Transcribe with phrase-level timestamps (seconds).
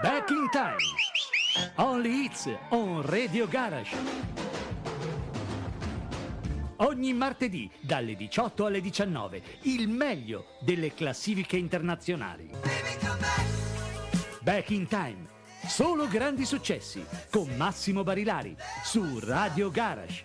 [0.00, 0.76] Back in Time.
[1.74, 3.96] Only Hits on Radio Garage.
[6.76, 12.48] Ogni martedì dalle 18 alle 19 il meglio delle classifiche internazionali.
[14.40, 15.26] Back in Time.
[15.66, 20.24] Solo grandi successi con Massimo Barilari su Radio Garage.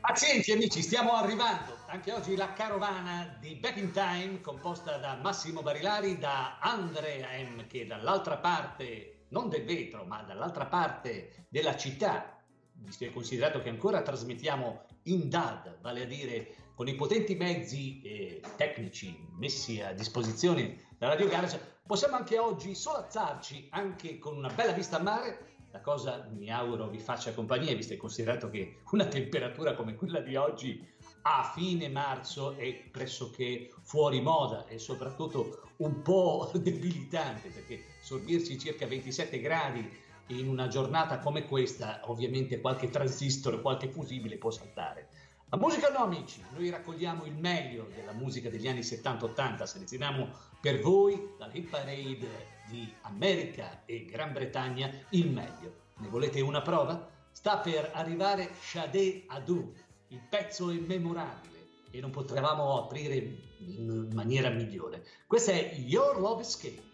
[0.00, 1.71] Pazienti amici, stiamo arrivando.
[1.92, 7.66] Anche oggi la carovana di Back in Time, composta da Massimo Barilari, da Andrea M,
[7.66, 12.42] che dall'altra parte, non del vetro, ma dall'altra parte della città,
[12.76, 18.00] visto e considerato che ancora trasmettiamo in DAD, vale a dire con i potenti mezzi
[18.00, 24.48] eh, tecnici messi a disposizione da Radio Garage, possiamo anche oggi solazzarci anche con una
[24.48, 25.50] bella vista a mare.
[25.72, 30.20] La cosa mi auguro vi faccia compagnia, visto e considerato che una temperatura come quella
[30.20, 30.86] di oggi
[31.22, 38.86] a fine marzo è pressoché fuori moda e soprattutto un po' debilitante, perché sorbirsi circa
[38.86, 45.08] 27 gradi in una giornata come questa, ovviamente qualche transistor, qualche fusibile può saltare.
[45.50, 50.28] Ma musica no amici, noi raccogliamo il meglio della musica degli anni 70-80, selezioniamo
[50.60, 55.80] per voi dalla hit parade di America e Gran Bretagna il meglio.
[55.98, 57.06] Ne volete una prova?
[57.30, 59.74] Sta per arrivare Shade Adu,
[60.12, 63.14] il pezzo immemorabile e non potevamo aprire
[63.58, 65.04] in maniera migliore.
[65.26, 66.90] Questa è Your Love Escape.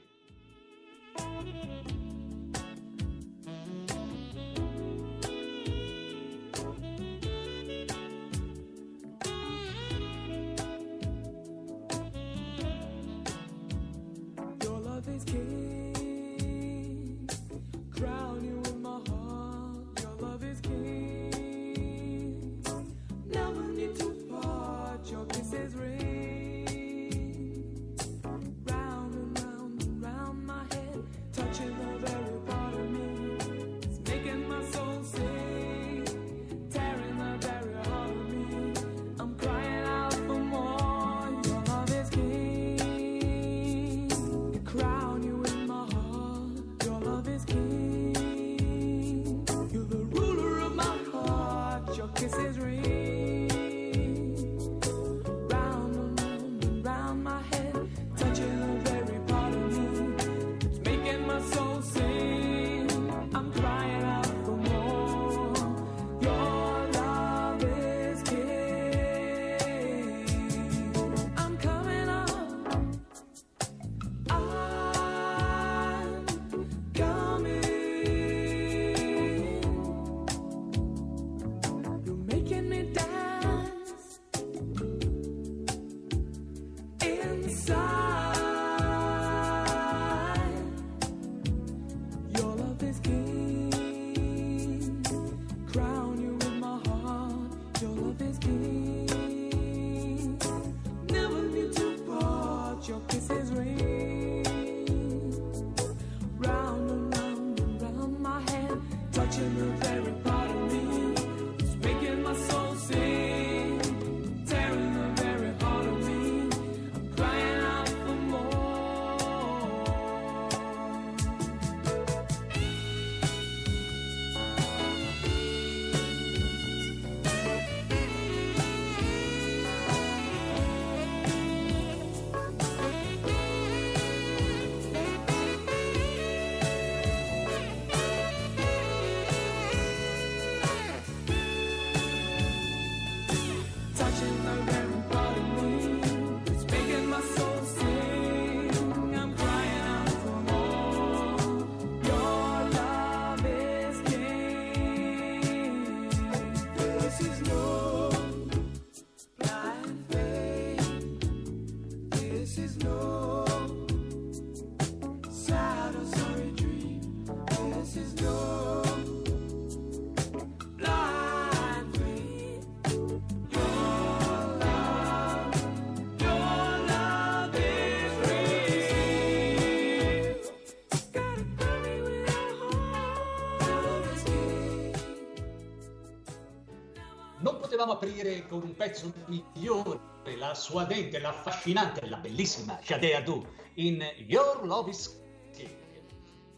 [188.09, 190.01] Aprire con un pezzo migliore,
[190.37, 195.21] la suadente, la affascinante, la bellissima Shade Adu in Your Love is
[195.55, 195.71] King.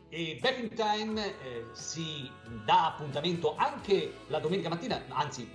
[0.09, 2.31] E Back in Time eh, si
[2.65, 5.49] dà appuntamento anche la domenica mattina, anzi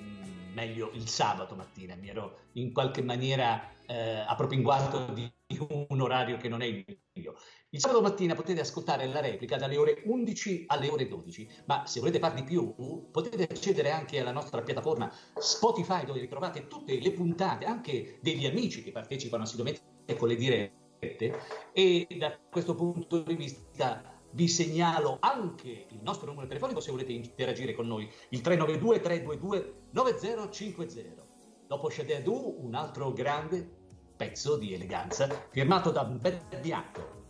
[0.56, 5.32] meglio il sabato mattina, mi ero in qualche maniera eh, appropinguato di
[5.90, 7.36] un orario che non è il mio.
[7.70, 12.00] Il sabato mattina potete ascoltare la replica dalle ore 11 alle ore 12, ma se
[12.00, 12.74] volete far di più
[13.12, 18.82] potete accedere anche alla nostra piattaforma Spotify dove ritrovate tutte le puntate, anche degli amici
[18.82, 21.40] che partecipano assiduamente con le dirette
[21.74, 27.14] e da questo punto di vista vi segnalo anche il nostro numero telefonico se volete
[27.14, 31.24] interagire con noi, il 392 322 9050.
[31.68, 33.68] Dopo Shadadu, un altro grande
[34.16, 37.24] pezzo di eleganza firmato da Bel Bianco.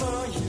[0.00, 0.47] Una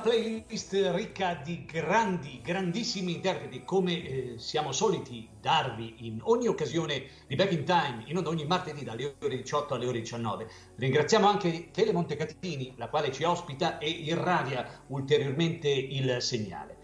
[0.00, 7.36] playlist ricca di grandi, grandissimi interpreti, come eh, siamo soliti darvi in ogni occasione di
[7.36, 10.48] Back in Time, in ogni martedì dalle ore 18 alle ore 19.
[10.76, 16.78] Ringraziamo anche Tele Montecatini, la quale ci ospita e irradia ulteriormente il segnale.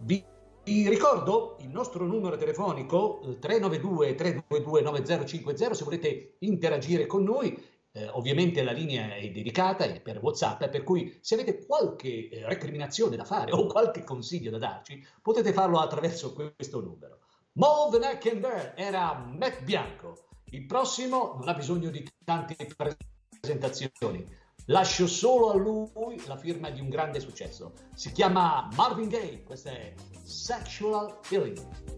[0.00, 0.30] Vi
[0.64, 7.60] vi ricordo il nostro numero telefonico 392 322 9050 se volete interagire con noi
[7.92, 12.46] eh, ovviamente la linea è dedicata è per WhatsApp, per cui se avete qualche eh,
[12.46, 17.18] recriminazione da fare o qualche consiglio da darci, potete farlo attraverso questo numero.
[17.54, 20.24] Move Neck and Bear era Mac Bianco.
[20.46, 22.56] Il prossimo non ha bisogno di tante
[23.40, 24.40] presentazioni.
[24.66, 27.72] Lascio solo a lui la firma di un grande successo.
[27.94, 31.91] Si chiama Marvin Gaye, questa è Sexual Healing.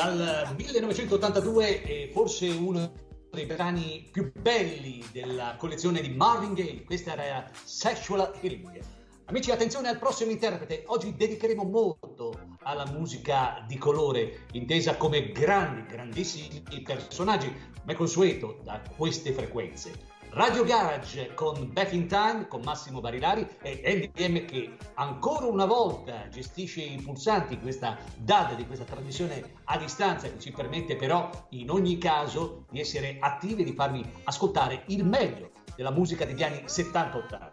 [0.00, 2.90] Dal 1982 è forse uno
[3.30, 8.80] dei brani più belli della collezione di Marvin Gaye, questa era Sexual Healing.
[9.26, 10.84] Amici, attenzione al prossimo interprete.
[10.86, 18.80] Oggi dedicheremo molto alla musica di colore, intesa come grandi, grandissimi personaggi, come consueto da
[18.96, 20.09] queste frequenze.
[20.32, 26.28] Radio Garage con Back in Time con Massimo Barilari e NDM che ancora una volta
[26.28, 31.68] gestisce i pulsanti questa DAD di questa trasmissione a distanza che ci permette però in
[31.70, 36.62] ogni caso di essere attivi e di farvi ascoltare il meglio della musica degli anni
[36.64, 37.50] 70-80.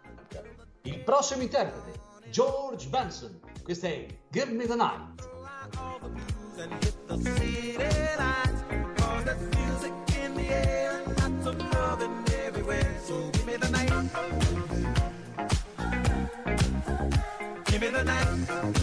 [0.82, 1.98] Il prossimo interprete,
[2.30, 5.26] George Benson, questa è Give Me the Night.
[17.66, 18.77] Give me the night.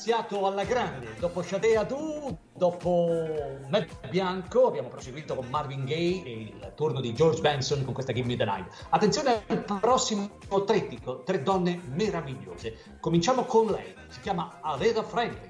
[0.00, 6.30] Iniziato alla grande, dopo Shadea Du, dopo Matt Bianco, abbiamo proseguito con Marvin Gaye e
[6.40, 8.86] il turno di George Benson con questa Give Me the Night.
[8.88, 10.30] Attenzione al prossimo
[10.64, 12.96] trittico, tre donne meravigliose.
[12.98, 15.48] Cominciamo con lei, si chiama Aretha Franklin.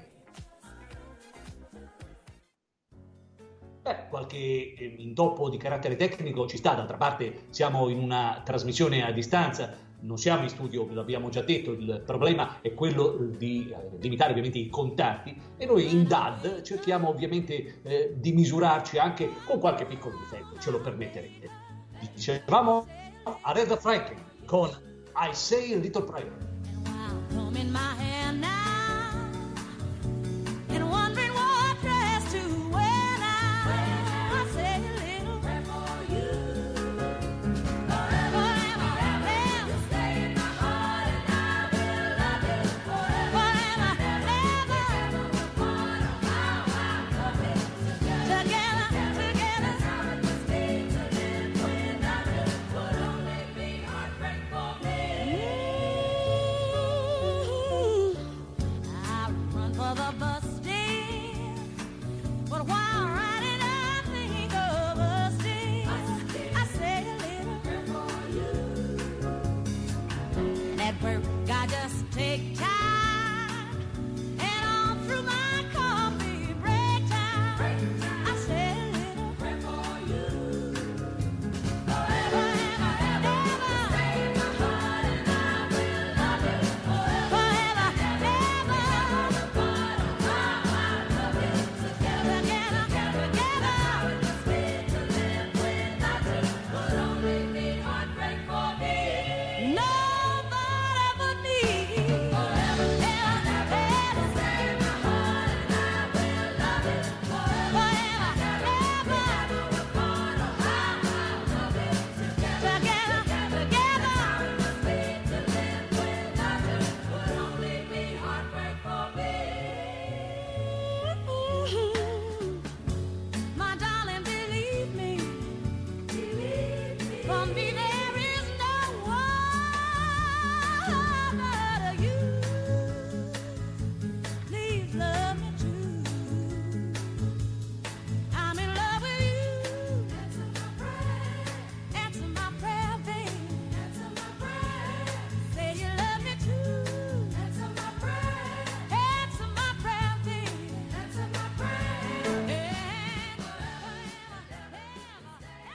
[3.83, 9.05] Beh, qualche eh, intoppo di carattere tecnico ci sta, d'altra parte siamo in una trasmissione
[9.05, 13.97] a distanza, non siamo in studio, l'abbiamo già detto, il problema è quello di eh,
[13.99, 19.59] limitare ovviamente i contatti e noi in DAD cerchiamo ovviamente eh, di misurarci anche con
[19.59, 21.49] qualche piccolo difetto, ce lo permetterete.
[22.13, 22.87] Dicevamo
[23.41, 24.69] Aretha Franklin con
[25.15, 26.49] I Say a Little Prayer.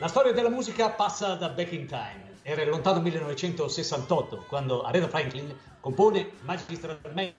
[0.06, 2.38] La storia della musica passa da back in time.
[2.42, 7.34] Era il lontano 1968 quando Aretha Franklin compone magistralmente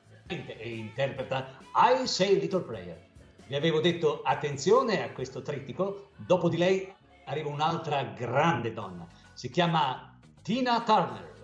[0.58, 3.08] e interpreta I Say Little Prayer.
[3.48, 9.08] Vi avevo detto attenzione a questo trittico, dopo di lei arriva un'altra grande donna.
[9.32, 11.36] Si chiama Tina Turner.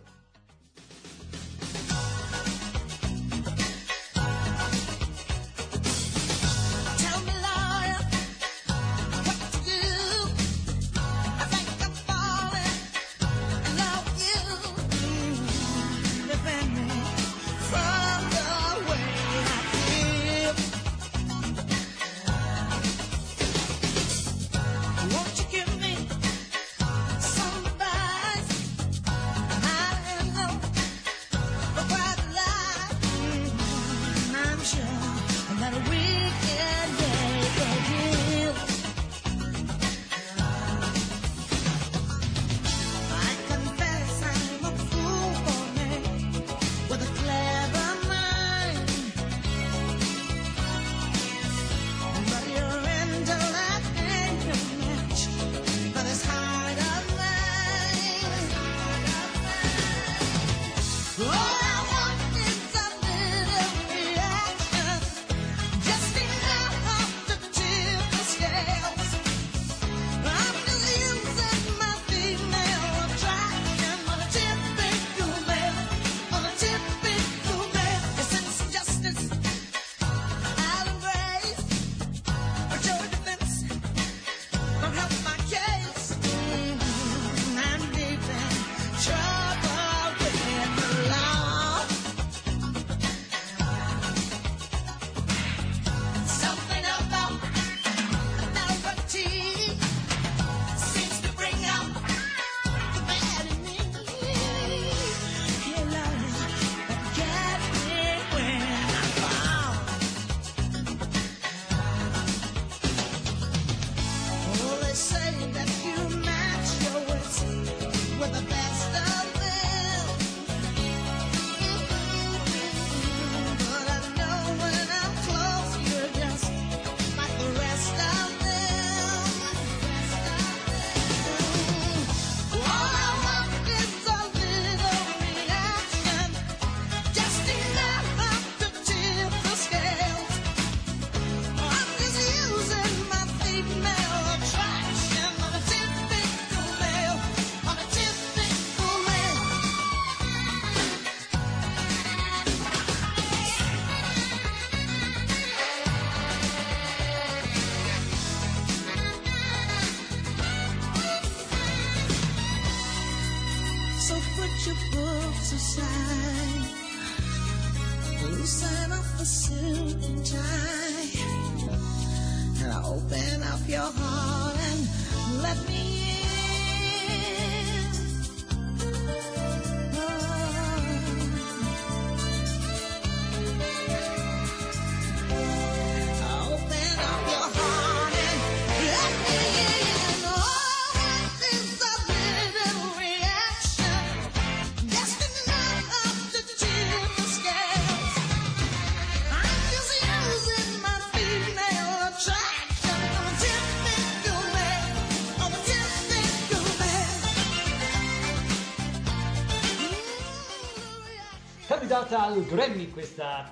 [212.13, 213.49] Candidata al Grammy questa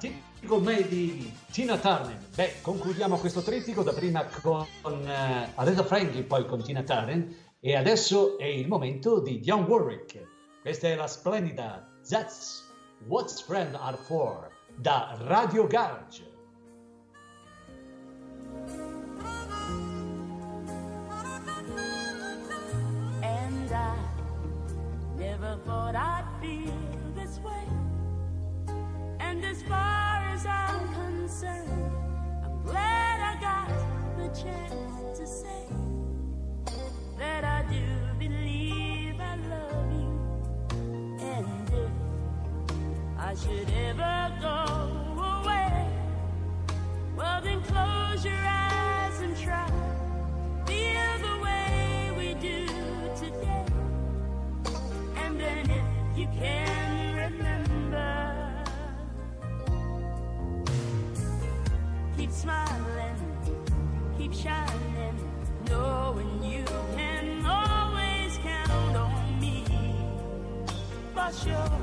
[0.62, 2.18] May di Tina Turner.
[2.36, 7.28] Beh, concludiamo questo trittico da prima con uh, Aretha Franklin, poi con Tina Turner
[7.60, 10.28] e adesso è il momento di Dionne Warwick.
[10.62, 12.70] Questa è la splendida That's
[13.08, 16.30] What Friends Are For da Radio Garage.
[23.22, 23.96] And I
[25.18, 26.74] never thought I'd feel
[27.16, 27.81] this way.
[37.72, 38.02] You.
[41.20, 41.70] And
[43.18, 44.66] I should never go
[45.42, 45.88] away
[47.16, 49.70] while in close your eyes and try
[50.66, 52.68] the way we do
[53.16, 53.66] today.
[55.18, 57.61] And if you can remember,
[62.22, 63.16] keep smiling,
[64.16, 65.18] keep shining,
[65.68, 66.64] knowing you
[66.96, 69.66] can always count on me.
[71.16, 71.82] For sure,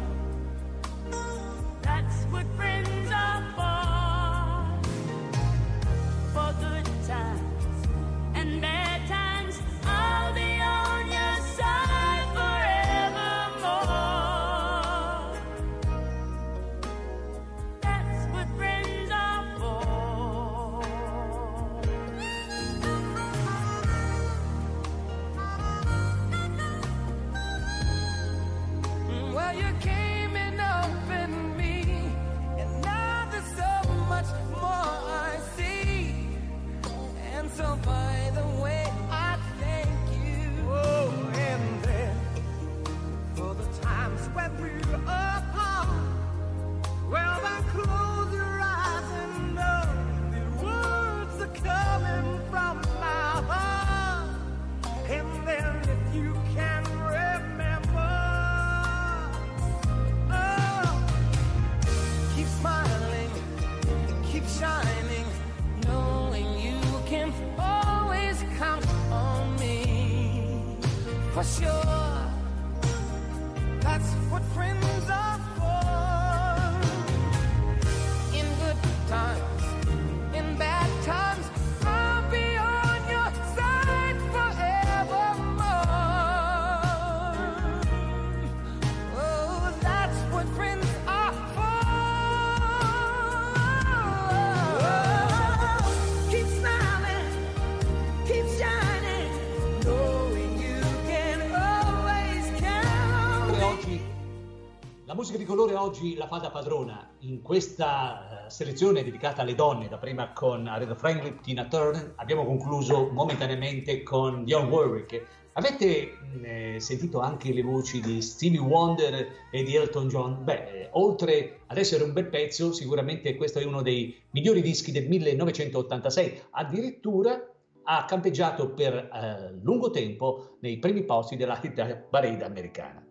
[105.59, 110.33] colore oggi la fa da padrona in questa eh, selezione dedicata alle donne, da prima
[110.33, 115.27] con Aretha Franklin, Tina Turner, abbiamo concluso momentaneamente con Dionne Warwick.
[115.55, 120.45] Avete mh, eh, sentito anche le voci di Stevie Wonder e di Elton John?
[120.45, 124.93] Beh, eh, oltre ad essere un bel pezzo, sicuramente questo è uno dei migliori dischi
[124.93, 127.37] del 1986, addirittura
[127.83, 133.08] ha campeggiato per eh, lungo tempo nei primi posti della hit parade americana.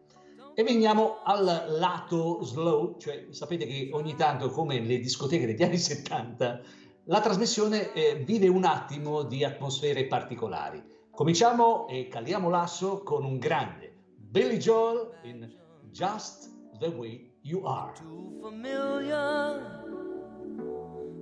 [0.59, 5.77] E veniamo al lato slow, cioè sapete che ogni tanto, come le discoteche degli anni
[5.77, 6.61] 70,
[7.03, 10.83] la trasmissione eh, vive un attimo di atmosfere particolari.
[11.11, 15.47] Cominciamo e caliamo l'asso con un grande Billy Joel in
[15.91, 17.93] Just the Way You Are.
[17.93, 19.61] too familiar,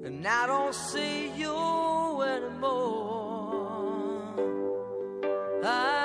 [0.06, 3.66] and I don't see you anymore.
[5.62, 6.05] I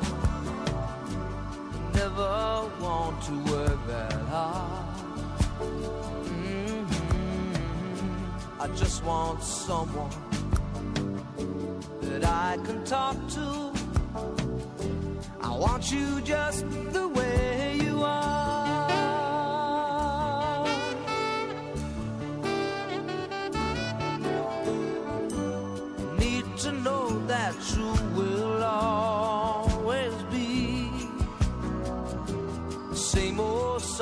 [2.71, 4.85] don't want to work that hard.
[6.25, 8.63] Mm -hmm.
[8.63, 10.15] I just want someone
[12.01, 13.71] that I can talk to.
[15.41, 17.20] I want you just the way.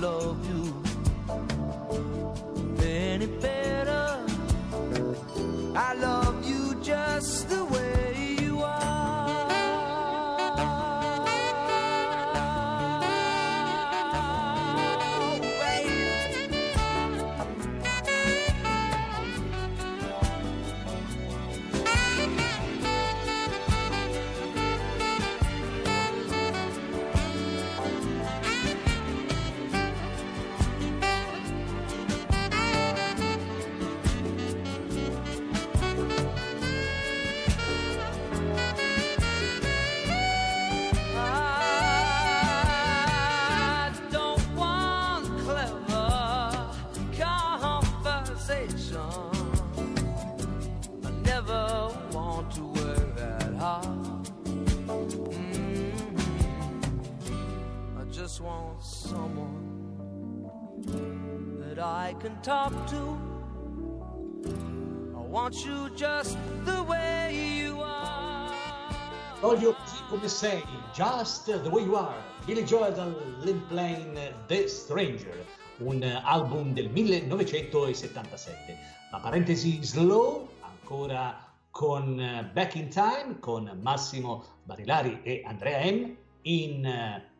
[0.00, 0.45] Love
[59.16, 59.56] someone
[61.60, 63.02] that I can talk to.
[65.16, 68.52] I want you just the way you are.
[69.40, 75.44] Voglio così come sei, Just the Way You Are, Billy Joel dall'Implane The Stranger,
[75.78, 78.78] un album del 1977.
[79.10, 81.38] La parentesi slow, ancora
[81.70, 86.16] con eh, Back in Time, con Massimo Barilari e Andrea M.
[86.42, 87.35] In, eh,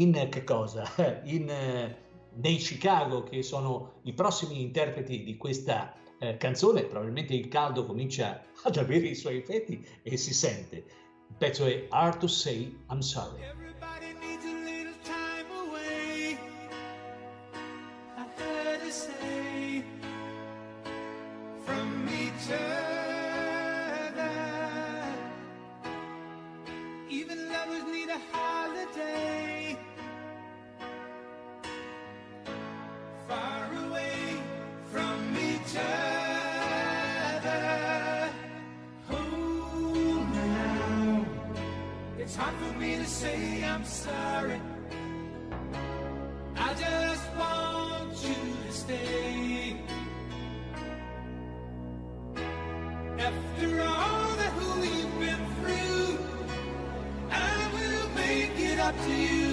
[0.00, 0.84] in che cosa?
[1.24, 2.04] In, eh,
[2.34, 6.84] nei Chicago, che sono i prossimi interpreti di questa eh, canzone.
[6.84, 10.76] Probabilmente il caldo comincia ad avere i suoi effetti e si sente.
[11.28, 13.65] Il pezzo è Hard to Say I'm Sorry.
[43.06, 44.60] Say I'm sorry.
[46.56, 48.34] I just want you
[48.66, 49.76] to stay.
[53.18, 56.18] After all that we've been through,
[57.30, 59.45] I will make it up to you.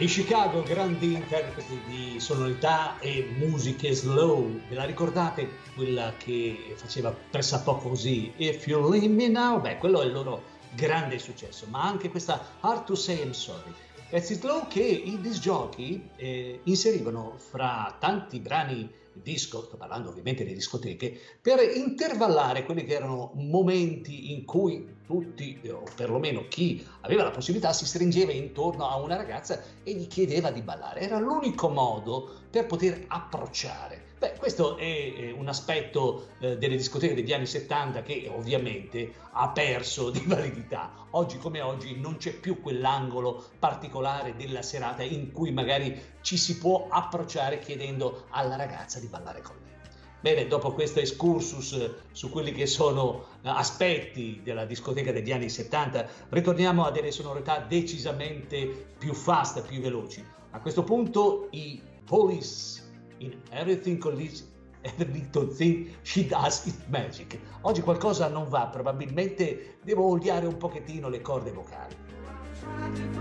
[0.00, 7.12] In Chicago grandi interpreti di sonorità e musiche slow, ve la ricordate quella che faceva
[7.12, 9.60] pressappoco così If You Leave Me Now?
[9.60, 13.74] Beh, quello è il loro grande successo, ma anche questa Hard to Say I'm Sorry.
[14.08, 20.44] Pezzi slow che i disc jockey eh, inserivano fra tanti brani disco, sto parlando ovviamente
[20.44, 27.24] di discoteche, per intervallare quelli che erano momenti in cui tutti, o perlomeno chi aveva
[27.24, 31.00] la possibilità, si stringeva intorno a una ragazza e gli chiedeva di ballare.
[31.00, 34.09] Era l'unico modo per poter approcciare.
[34.20, 40.10] Beh, questo è un aspetto eh, delle discoteche degli anni 70 che ovviamente ha perso
[40.10, 40.92] di validità.
[41.12, 46.58] Oggi come oggi non c'è più quell'angolo particolare della serata in cui magari ci si
[46.58, 49.88] può approcciare chiedendo alla ragazza di ballare con me.
[50.20, 56.84] Bene, dopo questo excursus su quelli che sono aspetti della discoteca degli anni 70, ritorniamo
[56.84, 58.66] a delle sonorità decisamente
[58.98, 60.22] più fast, più veloci.
[60.50, 62.79] A questo punto i Police
[63.20, 64.46] in Everything Collision
[64.98, 67.38] little thing she does is magic.
[67.62, 73.19] Oggi qualcosa non va, probabilmente devo oliare un pochettino le corde vocali.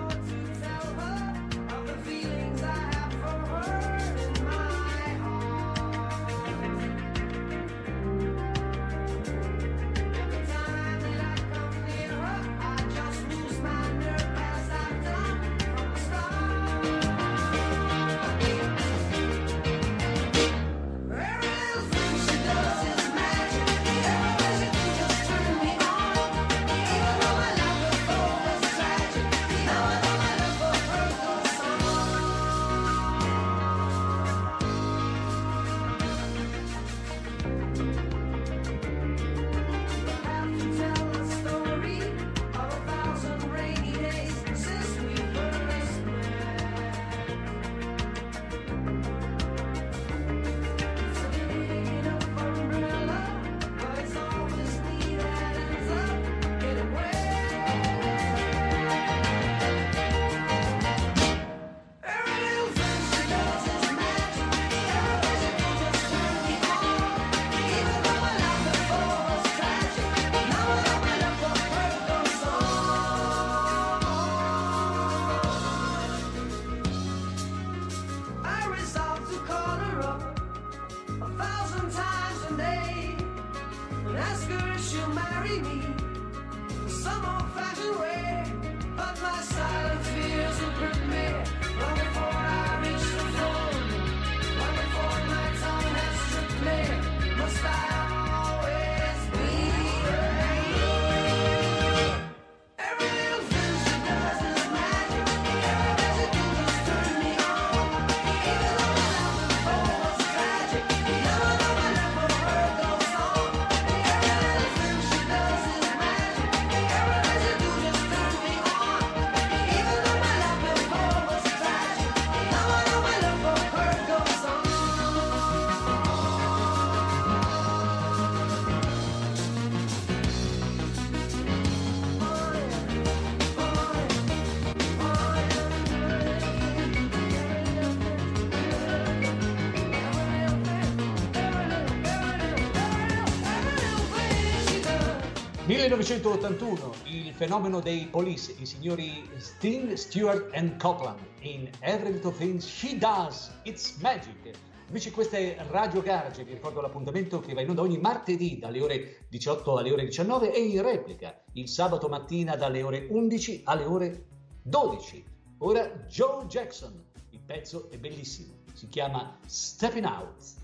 [145.70, 152.60] 1981, il fenomeno dei Police, i signori Sting, Stewart and Copeland in Every Little Thing
[152.60, 154.58] She Does, It's Magic.
[154.88, 158.82] Invece questa è Radio Garage, vi ricordo l'appuntamento che va in onda ogni martedì dalle
[158.82, 163.86] ore 18 alle ore 19 e in replica il sabato mattina dalle ore 11 alle
[163.86, 164.26] ore
[164.64, 165.24] 12.
[165.60, 167.00] Ora Joe Jackson,
[167.30, 170.58] il pezzo è bellissimo, si chiama Stepping Out.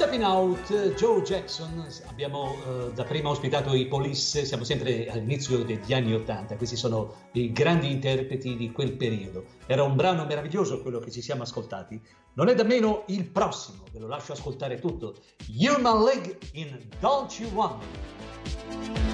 [0.00, 5.92] Stepping Out, Joe Jackson, abbiamo eh, da prima ospitato i Police, siamo sempre all'inizio degli
[5.92, 9.44] anni Ottanta, questi sono i grandi interpreti di quel periodo.
[9.66, 12.00] Era un brano meraviglioso quello che ci siamo ascoltati,
[12.32, 15.16] non è da meno il prossimo, ve lo lascio ascoltare tutto,
[15.54, 19.09] Human League in Don't You Want Me.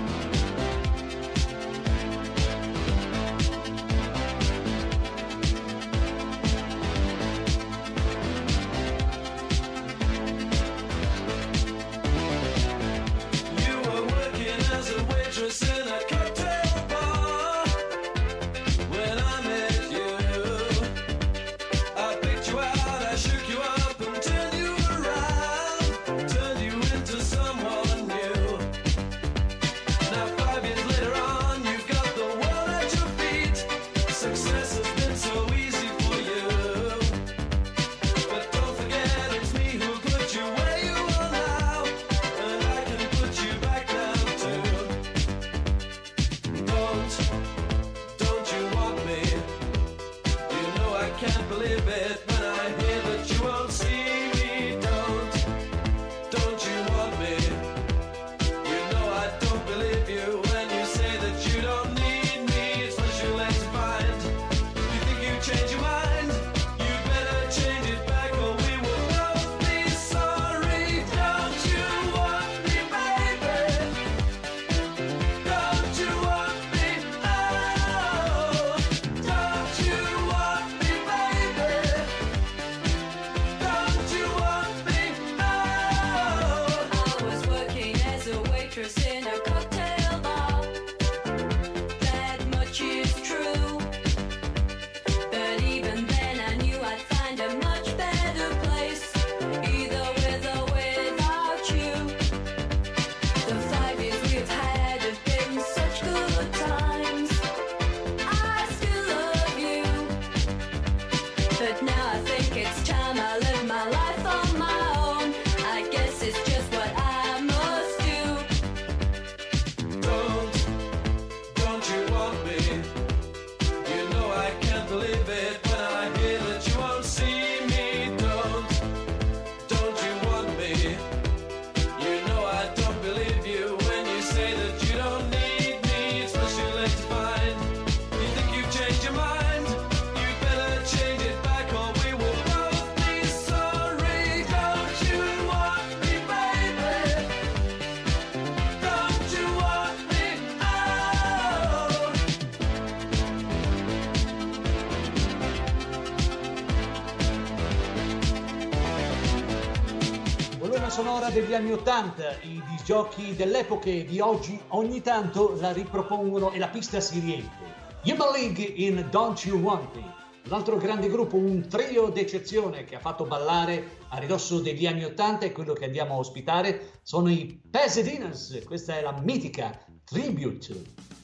[161.57, 167.01] Anni Ottanta, i disgiochi dell'epoca e di oggi ogni tanto la ripropongono e la pista
[167.01, 167.75] si riempie.
[168.05, 172.97] Human League in Don't You Want Me, un altro grande gruppo, un trio d'eccezione che
[172.97, 177.31] ha fatto ballare a ridosso degli anni Ottanta e quello che andiamo a ospitare sono
[177.31, 181.16] i Pasadenas, questa è la mitica Tribute.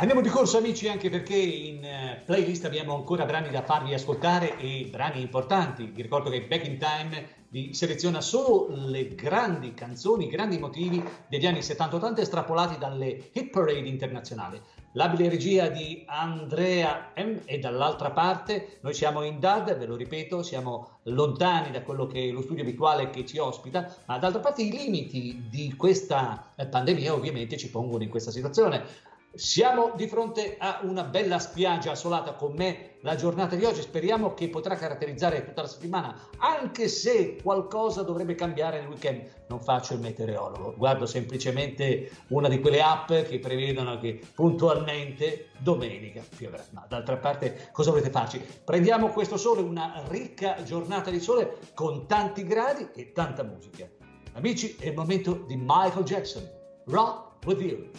[0.00, 4.56] Andiamo di corso amici anche perché in eh, playlist abbiamo ancora brani da farvi ascoltare
[4.56, 5.92] e brani importanti.
[5.94, 11.04] Vi ricordo che Back in Time vi seleziona solo le grandi canzoni, i grandi motivi
[11.28, 14.58] degli anni 70-80 estrapolati dalle hit parade internazionali.
[14.94, 20.42] L'abile regia di Andrea M e dall'altra parte noi siamo in DAD, ve lo ripeto,
[20.42, 24.62] siamo lontani da quello che è lo studio abituale che ci ospita, ma d'altra parte
[24.62, 29.08] i limiti di questa eh, pandemia ovviamente ci pongono in questa situazione.
[29.32, 34.34] Siamo di fronte a una bella spiaggia assolata con me la giornata di oggi, speriamo
[34.34, 39.44] che potrà caratterizzare tutta la settimana, anche se qualcosa dovrebbe cambiare nel weekend.
[39.48, 46.24] Non faccio il meteorologo, guardo semplicemente una di quelle app che prevedono che puntualmente domenica
[46.36, 46.64] pioverà.
[46.70, 48.44] Ma d'altra parte cosa volete farci?
[48.64, 53.88] Prendiamo questo sole, una ricca giornata di sole con tanti gradi e tanta musica.
[54.32, 56.50] Amici, è il momento di Michael Jackson.
[56.86, 57.90] Rock with you.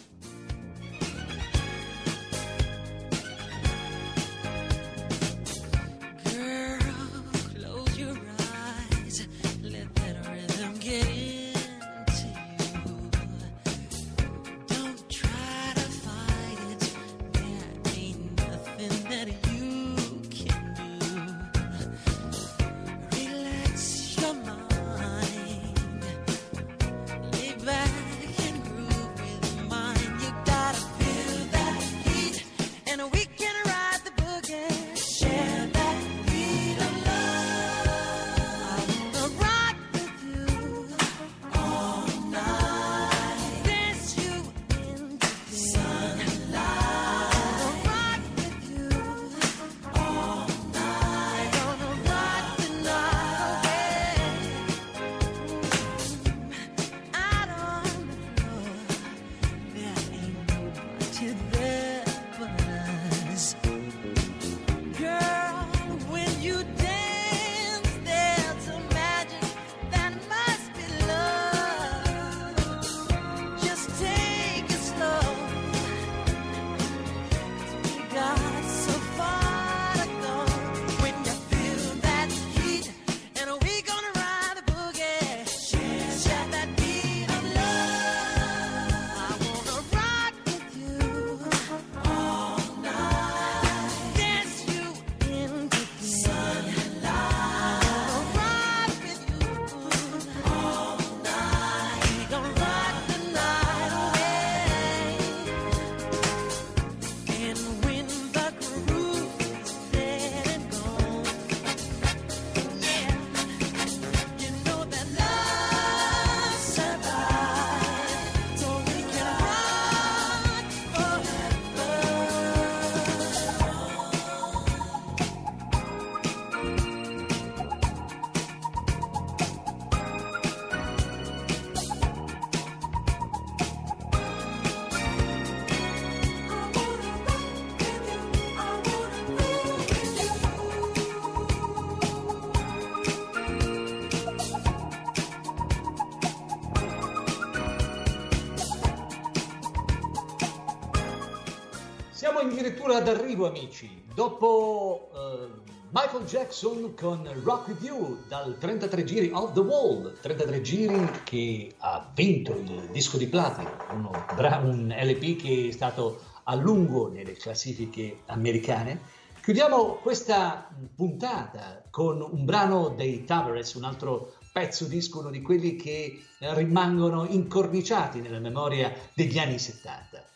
[152.82, 154.02] Addirittura d'arrivo, amici.
[154.12, 160.60] Dopo eh, Michael Jackson con Rock With You dal 33 giri Off the Wall, 33
[160.60, 166.54] giri che ha vinto il disco di platino, bra- un LP che è stato a
[166.56, 169.20] lungo nelle classifiche americane.
[169.40, 175.76] Chiudiamo questa puntata con un brano dei Tavares, un altro pezzo disco, uno di quelli
[175.76, 180.30] che rimangono incorniciati nella memoria degli anni 70.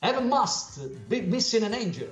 [0.00, 2.08] Evan Must, Be Missing an Angel.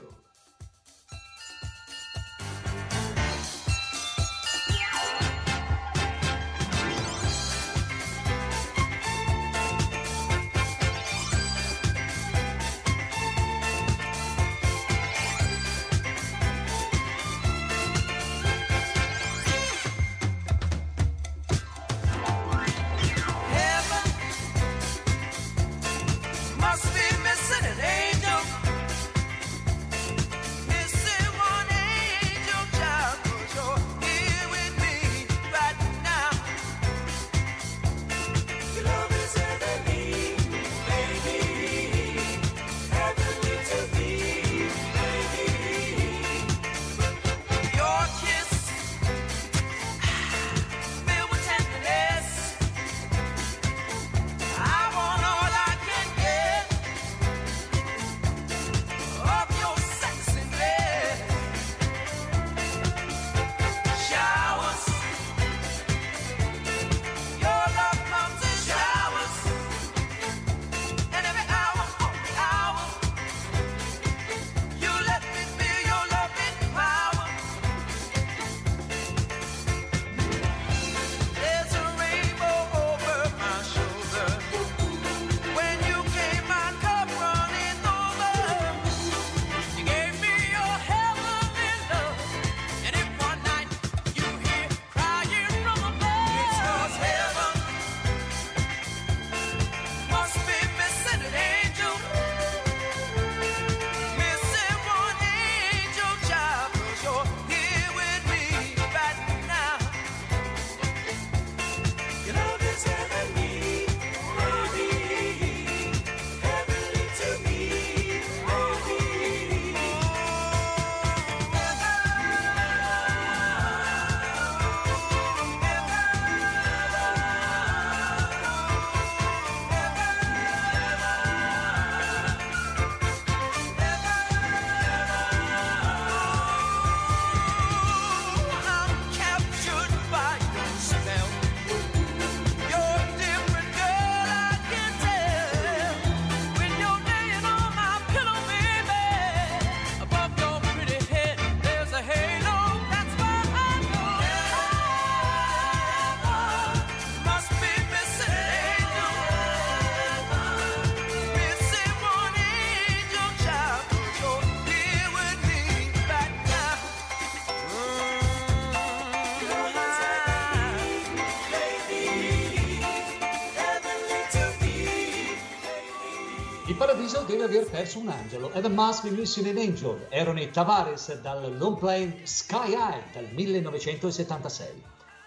[177.27, 178.53] Deve aver perso un angelo.
[178.53, 180.07] Evan Must Be Missing an Angel.
[180.09, 184.83] Erano i Tavares dal long play Sky High dal 1976.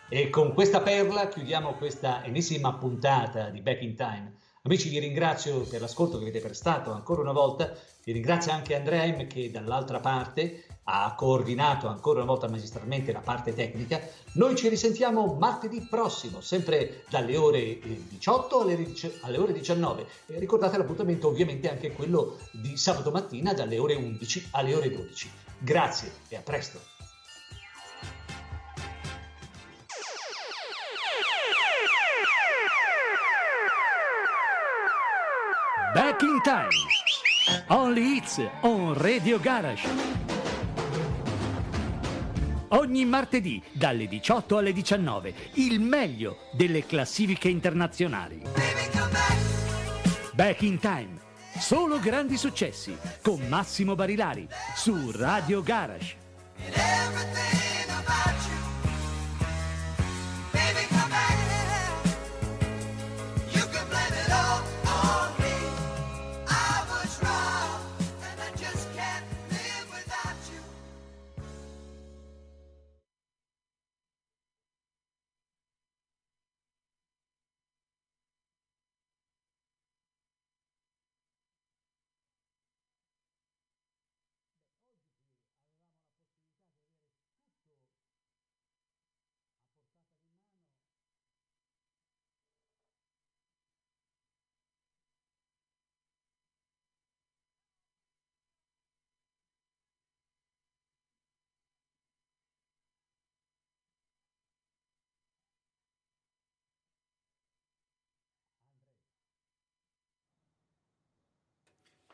[0.07, 4.33] E con questa perla chiudiamo questa ennesima puntata di Back in Time.
[4.63, 7.73] Amici, vi ringrazio per l'ascolto che avete prestato ancora una volta.
[8.03, 13.19] Vi ringrazio anche Andrea M che dall'altra parte ha coordinato ancora una volta magistralmente la
[13.19, 14.01] parte tecnica.
[14.33, 20.07] Noi ci risentiamo martedì prossimo, sempre dalle ore eh, 18 alle, ric- alle ore 19.
[20.25, 25.31] E ricordate l'appuntamento ovviamente anche quello di sabato mattina dalle ore 11 alle ore 12.
[25.59, 26.79] Grazie e a presto.
[35.93, 36.69] Back in Time.
[37.67, 40.38] Only Hits on Radio Garage.
[42.71, 48.41] Ogni martedì dalle 18 alle 19 il meglio delle classifiche internazionali.
[50.33, 51.27] Back in Time.
[51.59, 56.15] Solo grandi successi con Massimo Barilari su Radio Garage.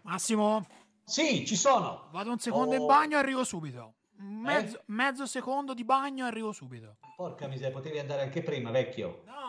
[0.06, 0.66] Massimo,
[1.04, 2.08] Sì, ci sono.
[2.12, 2.80] vado un secondo Oh.
[2.80, 3.96] in bagno e arrivo subito.
[4.18, 6.98] Mezzo, mezzo secondo di bagno e arrivo subito.
[7.16, 9.24] Porca miseria, potevi andare anche prima, vecchio.
[9.26, 9.45] No,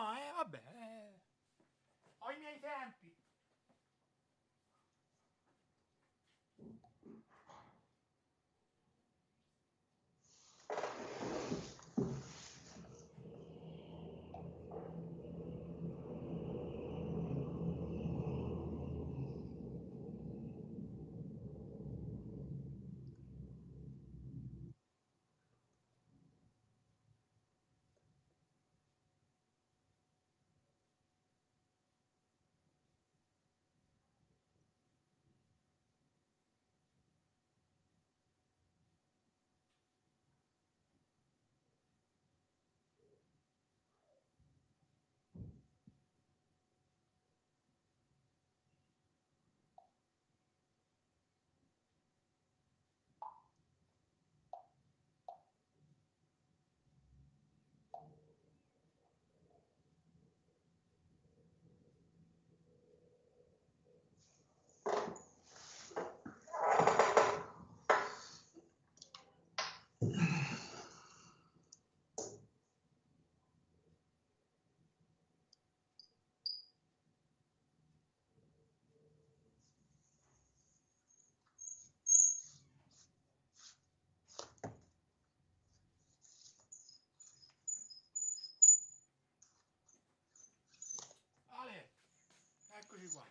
[93.11, 93.25] qua.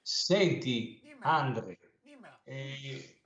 [0.00, 2.38] Senti, Andre, Dimmela.
[2.44, 3.22] eh,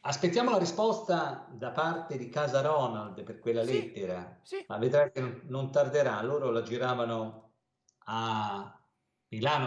[0.00, 4.64] aspettiamo la risposta da parte di Casa Ronald per quella Sì, lettera, sì.
[4.68, 6.20] ma vedrai che non tarderà.
[6.22, 7.54] Loro la giravano
[8.04, 8.78] a
[9.28, 9.60] Milano